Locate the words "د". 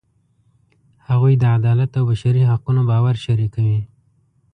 1.37-1.43